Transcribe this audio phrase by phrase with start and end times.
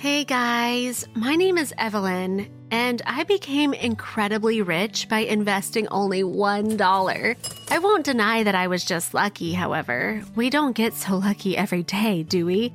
[0.00, 7.70] Hey guys, my name is Evelyn, and I became incredibly rich by investing only $1.
[7.70, 10.22] I won't deny that I was just lucky, however.
[10.34, 12.72] We don't get so lucky every day, do we?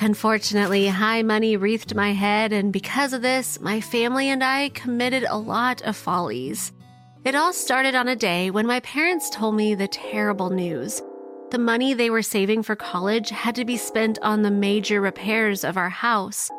[0.00, 5.24] Unfortunately, high money wreathed my head, and because of this, my family and I committed
[5.26, 6.72] a lot of follies.
[7.24, 11.00] It all started on a day when my parents told me the terrible news.
[11.52, 15.64] The money they were saving for college had to be spent on the major repairs
[15.64, 16.50] of our house.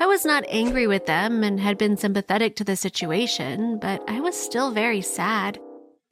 [0.00, 4.20] I was not angry with them and had been sympathetic to the situation, but I
[4.20, 5.58] was still very sad.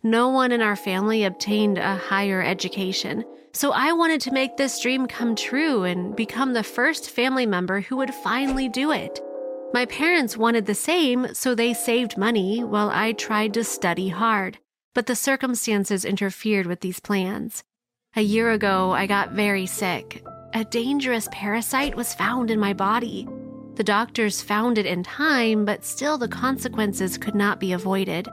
[0.03, 4.81] No one in our family obtained a higher education, so I wanted to make this
[4.81, 9.21] dream come true and become the first family member who would finally do it.
[9.73, 14.59] My parents wanted the same, so they saved money while I tried to study hard,
[14.95, 17.63] but the circumstances interfered with these plans.
[18.17, 20.25] A year ago, I got very sick.
[20.55, 23.29] A dangerous parasite was found in my body.
[23.77, 28.27] The doctors found it in time, but still the consequences could not be avoided.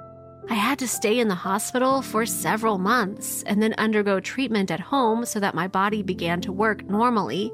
[0.50, 4.80] I had to stay in the hospital for several months and then undergo treatment at
[4.80, 7.52] home so that my body began to work normally.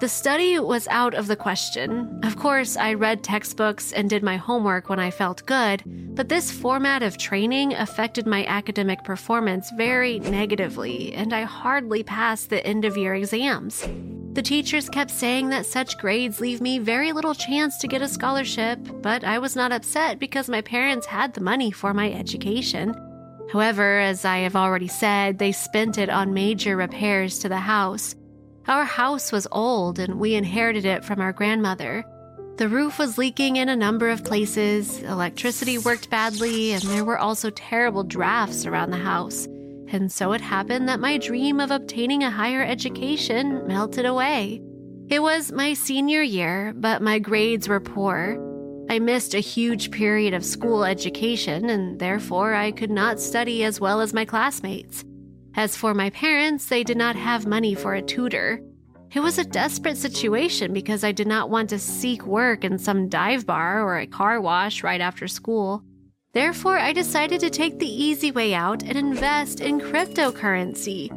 [0.00, 2.20] The study was out of the question.
[2.22, 5.82] Of course, I read textbooks and did my homework when I felt good,
[6.14, 12.48] but this format of training affected my academic performance very negatively, and I hardly passed
[12.48, 13.88] the end of year exams.
[14.34, 18.06] The teachers kept saying that such grades leave me very little chance to get a
[18.06, 22.94] scholarship, but I was not upset because my parents had the money for my education.
[23.52, 28.14] However, as I have already said, they spent it on major repairs to the house.
[28.68, 32.04] Our house was old and we inherited it from our grandmother.
[32.58, 37.18] The roof was leaking in a number of places, electricity worked badly, and there were
[37.18, 39.46] also terrible drafts around the house.
[39.90, 44.60] And so it happened that my dream of obtaining a higher education melted away.
[45.08, 48.36] It was my senior year, but my grades were poor.
[48.90, 53.80] I missed a huge period of school education, and therefore I could not study as
[53.80, 55.04] well as my classmates.
[55.58, 58.60] As for my parents, they did not have money for a tutor.
[59.12, 63.08] It was a desperate situation because I did not want to seek work in some
[63.08, 65.82] dive bar or a car wash right after school.
[66.32, 71.10] Therefore, I decided to take the easy way out and invest in cryptocurrency.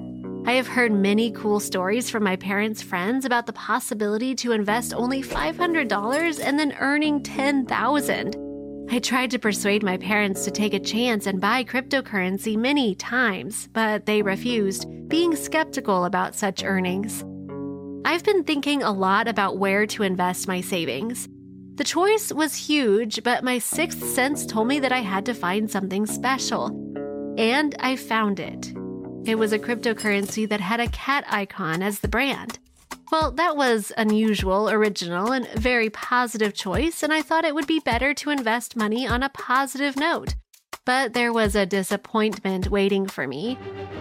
[0.47, 4.91] I have heard many cool stories from my parents' friends about the possibility to invest
[4.91, 8.50] only $500 and then earning 10,000.
[8.93, 13.69] I tried to persuade my parents to take a chance and buy cryptocurrency many times,
[13.71, 17.23] but they refused, being skeptical about such earnings.
[18.03, 21.29] I've been thinking a lot about where to invest my savings.
[21.75, 25.71] The choice was huge, but my sixth sense told me that I had to find
[25.71, 26.67] something special.
[27.37, 28.73] And I found it.
[29.23, 32.59] It was a cryptocurrency that had a cat icon as the brand.
[33.11, 37.79] Well, that was unusual, original, and very positive choice, and I thought it would be
[37.79, 40.35] better to invest money on a positive note.
[40.85, 43.57] But there was a disappointment waiting for me.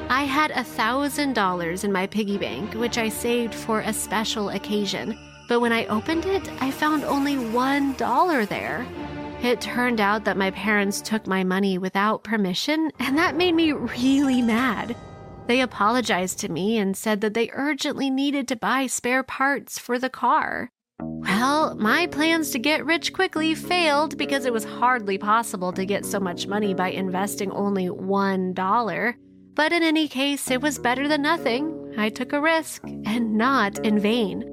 [0.09, 5.19] I had a $1,000 in my piggy bank, which I saved for a special occasion.
[5.49, 8.87] But when I opened it, I found only $1 there.
[9.43, 13.73] It turned out that my parents took my money without permission, and that made me
[13.73, 14.95] really mad.
[15.51, 19.99] They apologized to me and said that they urgently needed to buy spare parts for
[19.99, 20.71] the car.
[21.01, 26.07] Well, my plans to get rich quickly failed because it was hardly possible to get
[26.07, 29.15] so much money by investing only $1.
[29.57, 31.95] But in any case, it was better than nothing.
[31.99, 34.45] I took a risk, and not in vain.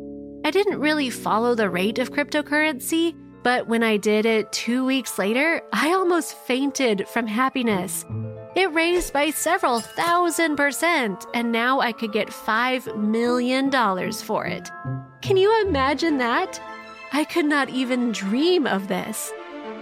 [0.43, 5.19] I didn't really follow the rate of cryptocurrency, but when I did it two weeks
[5.19, 8.03] later, I almost fainted from happiness.
[8.57, 13.69] It raised by several thousand percent, and now I could get $5 million
[14.13, 14.71] for it.
[15.21, 16.59] Can you imagine that?
[17.13, 19.31] I could not even dream of this.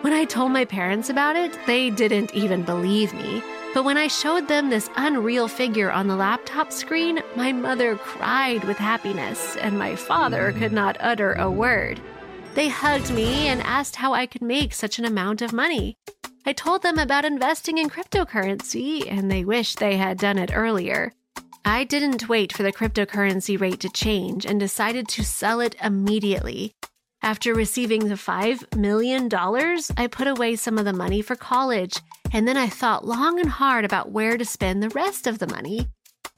[0.02, 3.42] When I told my parents about it, they didn't even believe me.
[3.74, 8.66] But when I showed them this unreal figure on the laptop screen, my mother cried
[8.66, 12.02] with happiness, and my father could not utter a word.
[12.56, 15.96] They hugged me and asked how I could make such an amount of money.
[16.48, 21.12] I told them about investing in cryptocurrency, and they wished they had done it earlier.
[21.66, 26.74] I didn't wait for the cryptocurrency rate to change and decided to sell it immediately.
[27.24, 29.28] After receiving the $5 million,
[29.98, 32.00] I put away some of the money for college,
[32.32, 35.48] and then I thought long and hard about where to spend the rest of the
[35.48, 35.88] money.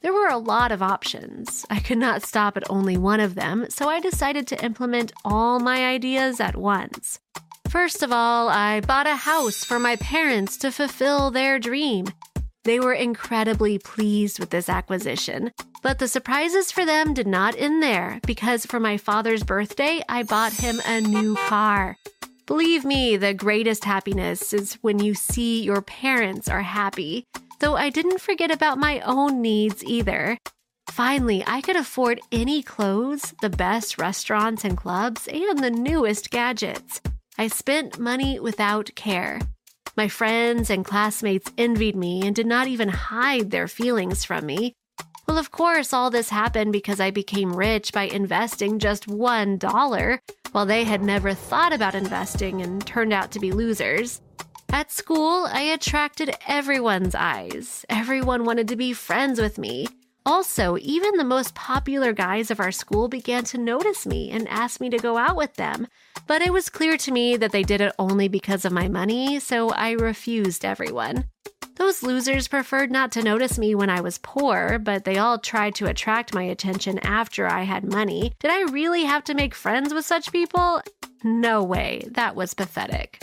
[0.00, 1.66] There were a lot of options.
[1.68, 5.60] I could not stop at only one of them, so I decided to implement all
[5.60, 7.20] my ideas at once.
[7.68, 12.06] First of all, I bought a house for my parents to fulfill their dream.
[12.64, 17.82] They were incredibly pleased with this acquisition, but the surprises for them did not end
[17.82, 21.96] there because for my father's birthday, I bought him a new car.
[22.46, 27.26] Believe me, the greatest happiness is when you see your parents are happy
[27.60, 30.38] though I didn't forget about my own needs either.
[30.90, 37.00] Finally, I could afford any clothes, the best restaurants and clubs, and the newest gadgets.
[37.40, 39.38] I spent money without care.
[39.96, 44.74] My friends and classmates envied me and did not even hide their feelings from me.
[45.28, 50.20] Well, of course, all this happened because I became rich by investing just one dollar,
[50.50, 54.20] while they had never thought about investing and turned out to be losers.
[54.70, 57.84] At school, I attracted everyone's eyes.
[57.88, 59.86] Everyone wanted to be friends with me.
[60.26, 64.80] Also, even the most popular guys of our school began to notice me and ask
[64.80, 65.86] me to go out with them.
[66.26, 69.40] But it was clear to me that they did it only because of my money,
[69.40, 71.24] so I refused everyone.
[71.76, 75.76] Those losers preferred not to notice me when I was poor, but they all tried
[75.76, 78.32] to attract my attention after I had money.
[78.40, 80.82] Did I really have to make friends with such people?
[81.22, 82.02] No way.
[82.10, 83.22] That was pathetic.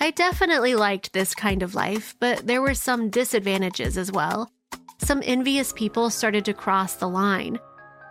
[0.00, 4.50] I definitely liked this kind of life, but there were some disadvantages as well.
[5.02, 7.58] Some envious people started to cross the line.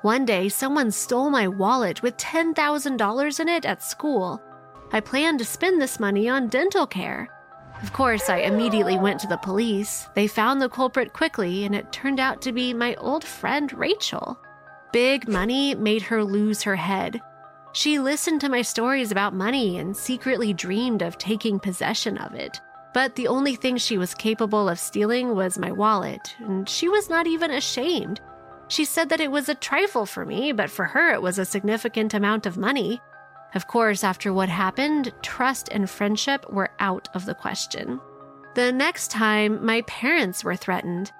[0.01, 4.41] One day, someone stole my wallet with $10,000 in it at school.
[4.91, 7.30] I planned to spend this money on dental care.
[7.83, 10.07] Of course, I immediately went to the police.
[10.15, 14.39] They found the culprit quickly, and it turned out to be my old friend Rachel.
[14.92, 17.21] Big money made her lose her head.
[17.71, 22.59] She listened to my stories about money and secretly dreamed of taking possession of it.
[22.94, 27.09] But the only thing she was capable of stealing was my wallet, and she was
[27.09, 28.19] not even ashamed.
[28.68, 31.45] She said that it was a trifle for me, but for her it was a
[31.45, 33.01] significant amount of money.
[33.56, 38.00] Of course, after what happened, trust and friendship were out of the question.
[38.56, 41.12] The next time, my parents were threatened.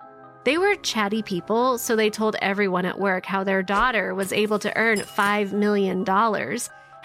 [0.44, 4.60] They were chatty people, so they told everyone at work how their daughter was able
[4.60, 6.04] to earn $5 million.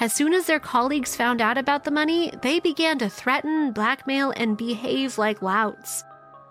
[0.00, 4.32] As soon as their colleagues found out about the money, they began to threaten, blackmail,
[4.36, 6.04] and behave like louts.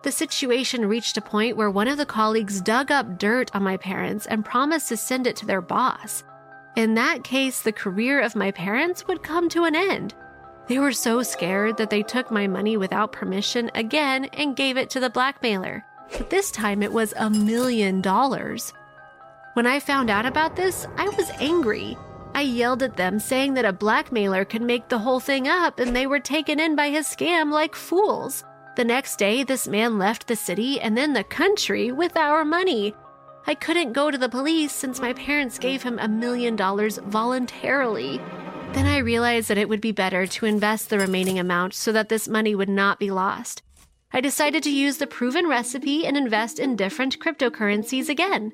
[0.03, 3.77] The situation reached a point where one of the colleagues dug up dirt on my
[3.77, 6.23] parents and promised to send it to their boss.
[6.75, 10.13] In that case, the career of my parents would come to an end.
[10.67, 14.89] They were so scared that they took my money without permission again and gave it
[14.91, 15.85] to the blackmailer
[16.17, 18.73] but this time it was a million dollars.
[19.53, 21.97] When I found out about this, I was angry.
[22.35, 25.95] I yelled at them, saying that a blackmailer could make the whole thing up and
[25.95, 28.43] they were taken in by his scam like fools.
[28.75, 32.95] The next day, this man left the city and then the country with our money.
[33.45, 38.19] I couldn't go to the police since my parents gave him a million dollars voluntarily.
[38.71, 42.09] Then I realized that it would be better to invest the remaining amount so that
[42.09, 43.61] this money would not be lost.
[44.11, 48.53] I decided to use the proven recipe and invest in different cryptocurrencies again.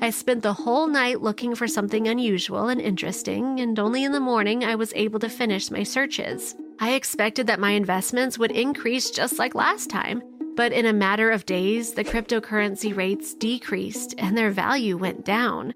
[0.00, 4.20] I spent the whole night looking for something unusual and interesting, and only in the
[4.20, 6.54] morning I was able to finish my searches.
[6.78, 10.22] I expected that my investments would increase just like last time,
[10.54, 15.74] but in a matter of days, the cryptocurrency rates decreased and their value went down.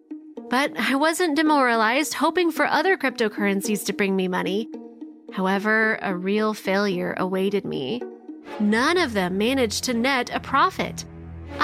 [0.49, 4.69] But I wasn't demoralized, hoping for other cryptocurrencies to bring me money.
[5.33, 8.03] However, a real failure awaited me.
[8.61, 11.05] None of them managed to net a profit.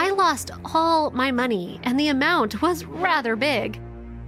[0.01, 3.81] I lost all my money, and the amount was rather big.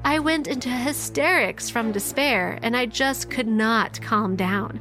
[0.05, 4.81] I went into hysterics from despair, and I just could not calm down.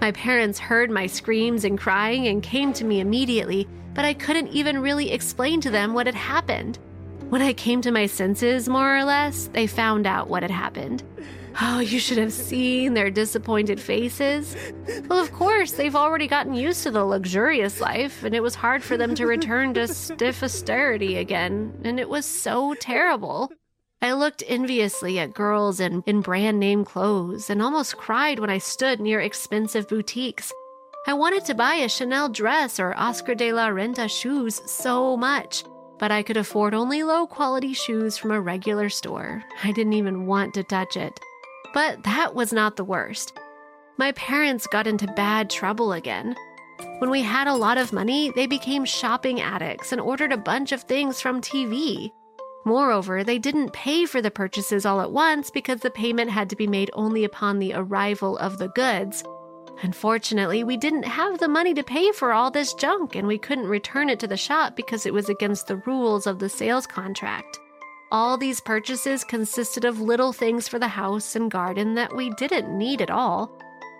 [0.00, 4.46] My parents heard my screams and crying and came to me immediately, but I couldn't
[4.50, 6.78] even really explain to them what had happened.
[7.30, 11.02] When I came to my senses, more or less, they found out what had happened.
[11.60, 14.56] Oh, you should have seen their disappointed faces.
[15.08, 18.82] Well, of course, they've already gotten used to the luxurious life, and it was hard
[18.82, 23.50] for them to return to stiff austerity again, and it was so terrible.
[24.00, 28.58] I looked enviously at girls in, in brand name clothes and almost cried when I
[28.58, 30.52] stood near expensive boutiques.
[31.08, 35.64] I wanted to buy a Chanel dress or Oscar de la Renta shoes so much,
[35.98, 39.42] but I could afford only low quality shoes from a regular store.
[39.64, 41.18] I didn't even want to touch it.
[41.72, 43.38] But that was not the worst.
[43.98, 46.36] My parents got into bad trouble again.
[46.98, 50.72] When we had a lot of money, they became shopping addicts and ordered a bunch
[50.72, 52.12] of things from TV.
[52.64, 56.56] Moreover, they didn't pay for the purchases all at once because the payment had to
[56.56, 59.24] be made only upon the arrival of the goods.
[59.82, 63.68] Unfortunately, we didn't have the money to pay for all this junk and we couldn't
[63.68, 67.58] return it to the shop because it was against the rules of the sales contract.
[68.10, 72.76] All these purchases consisted of little things for the house and garden that we didn't
[72.76, 73.52] need at all.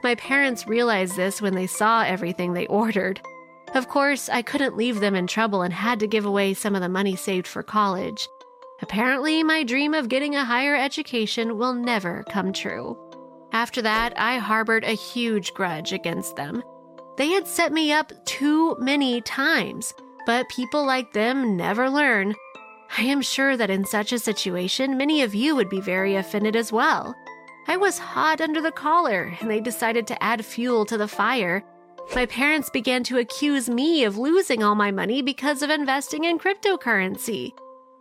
[0.03, 3.21] My parents realized this when they saw everything they ordered.
[3.75, 6.81] Of course, I couldn't leave them in trouble and had to give away some of
[6.81, 8.27] the money saved for college.
[8.81, 12.97] Apparently, my dream of getting a higher education will never come true.
[13.53, 16.62] After that, I harbored a huge grudge against them.
[17.19, 19.93] They had set me up too many times,
[20.25, 22.35] but people like them never learn.
[22.97, 26.57] I am sure that in such a situation, many of you would be very offended
[26.57, 27.14] as well.
[27.66, 31.62] I was hot under the collar, and they decided to add fuel to the fire.
[32.14, 36.38] My parents began to accuse me of losing all my money because of investing in
[36.38, 37.52] cryptocurrency.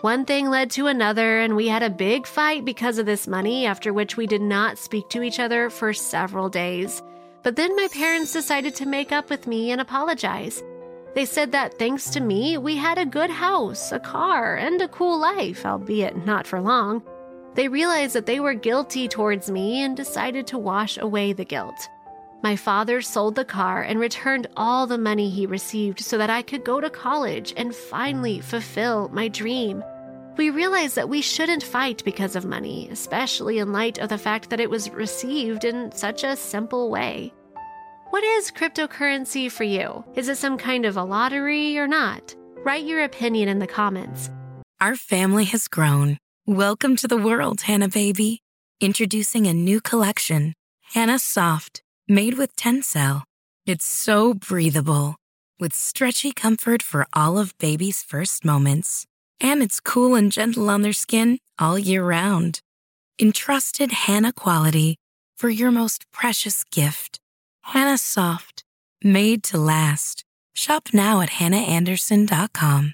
[0.01, 3.65] One thing led to another, and we had a big fight because of this money,
[3.65, 7.01] after which we did not speak to each other for several days.
[7.43, 10.63] But then my parents decided to make up with me and apologize.
[11.17, 14.87] They said that thanks to me, we had a good house, a car, and a
[14.87, 17.01] cool life, albeit not for long.
[17.55, 21.89] They realized that they were guilty towards me and decided to wash away the guilt.
[22.43, 26.43] My father sold the car and returned all the money he received so that I
[26.43, 29.83] could go to college and finally fulfill my dream.
[30.37, 34.51] We realized that we shouldn't fight because of money, especially in light of the fact
[34.51, 37.33] that it was received in such a simple way.
[38.09, 40.05] What is cryptocurrency for you?
[40.15, 42.33] Is it some kind of a lottery or not?
[42.63, 44.29] Write your opinion in the comments.
[44.79, 46.17] Our family has grown.
[46.45, 48.39] Welcome to the world, Hanna Baby.
[48.79, 50.53] Introducing a new collection,
[50.93, 53.23] Hanna Soft Made with Tencel,
[53.65, 55.17] it's so breathable,
[55.59, 59.05] with stretchy comfort for all of baby's first moments.
[59.41, 62.61] And it's cool and gentle on their skin all year round.
[63.19, 64.95] Entrusted Hanna quality
[65.35, 67.19] for your most precious gift.
[67.71, 68.63] Hanna Soft,
[69.03, 70.23] made to last.
[70.55, 72.93] Shop now at hannaandersson.com.